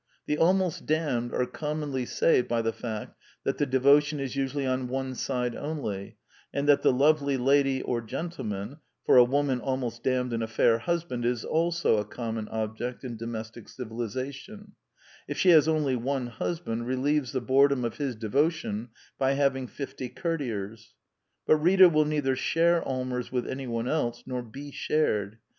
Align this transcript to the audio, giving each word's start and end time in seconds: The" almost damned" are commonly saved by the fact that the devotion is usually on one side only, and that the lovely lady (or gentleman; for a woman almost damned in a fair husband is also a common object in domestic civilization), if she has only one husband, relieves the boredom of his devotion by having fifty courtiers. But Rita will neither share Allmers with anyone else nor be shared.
The" 0.25 0.37
almost 0.39 0.87
damned" 0.87 1.31
are 1.35 1.45
commonly 1.45 2.07
saved 2.07 2.47
by 2.47 2.63
the 2.63 2.73
fact 2.73 3.15
that 3.43 3.59
the 3.59 3.67
devotion 3.67 4.19
is 4.19 4.35
usually 4.35 4.65
on 4.65 4.87
one 4.87 5.13
side 5.13 5.55
only, 5.55 6.17
and 6.51 6.67
that 6.67 6.81
the 6.81 6.91
lovely 6.91 7.37
lady 7.37 7.83
(or 7.83 8.01
gentleman; 8.01 8.77
for 9.05 9.17
a 9.17 9.23
woman 9.23 9.59
almost 9.59 10.01
damned 10.01 10.33
in 10.33 10.41
a 10.41 10.47
fair 10.47 10.79
husband 10.79 11.23
is 11.23 11.45
also 11.45 11.97
a 11.97 12.03
common 12.03 12.47
object 12.47 13.03
in 13.03 13.15
domestic 13.15 13.69
civilization), 13.69 14.71
if 15.27 15.37
she 15.37 15.49
has 15.49 15.67
only 15.67 15.95
one 15.95 16.25
husband, 16.25 16.87
relieves 16.87 17.31
the 17.31 17.39
boredom 17.39 17.85
of 17.85 17.97
his 17.97 18.15
devotion 18.15 18.89
by 19.19 19.33
having 19.33 19.67
fifty 19.67 20.09
courtiers. 20.09 20.95
But 21.45 21.57
Rita 21.57 21.89
will 21.89 22.05
neither 22.05 22.35
share 22.35 22.81
Allmers 22.83 23.31
with 23.31 23.45
anyone 23.47 23.87
else 23.87 24.23
nor 24.25 24.41
be 24.41 24.71
shared. 24.71 25.37